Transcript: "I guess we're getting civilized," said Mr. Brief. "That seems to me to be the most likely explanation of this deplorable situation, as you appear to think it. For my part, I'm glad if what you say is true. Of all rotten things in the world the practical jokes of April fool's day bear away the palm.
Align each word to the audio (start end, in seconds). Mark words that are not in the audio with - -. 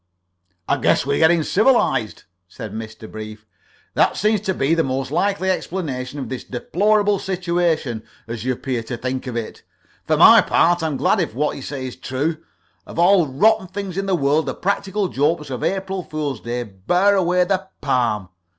"I 0.67 0.77
guess 0.77 1.05
we're 1.05 1.19
getting 1.19 1.43
civilized," 1.43 2.23
said 2.47 2.73
Mr. 2.73 3.11
Brief. 3.11 3.45
"That 3.93 4.17
seems 4.17 4.41
to 4.41 4.51
me 4.51 4.55
to 4.55 4.59
be 4.71 4.73
the 4.73 4.83
most 4.83 5.11
likely 5.11 5.51
explanation 5.51 6.17
of 6.17 6.27
this 6.27 6.43
deplorable 6.43 7.19
situation, 7.19 8.01
as 8.27 8.43
you 8.43 8.51
appear 8.53 8.81
to 8.81 8.97
think 8.97 9.27
it. 9.27 9.61
For 10.07 10.17
my 10.17 10.41
part, 10.41 10.81
I'm 10.81 10.97
glad 10.97 11.19
if 11.19 11.35
what 11.35 11.55
you 11.55 11.61
say 11.61 11.85
is 11.85 11.95
true. 11.97 12.37
Of 12.87 12.97
all 12.97 13.27
rotten 13.27 13.67
things 13.67 13.95
in 13.95 14.07
the 14.07 14.15
world 14.15 14.47
the 14.47 14.55
practical 14.55 15.07
jokes 15.07 15.51
of 15.51 15.63
April 15.63 16.01
fool's 16.01 16.41
day 16.41 16.63
bear 16.63 17.13
away 17.15 17.43
the 17.43 17.67
palm. 17.81 18.29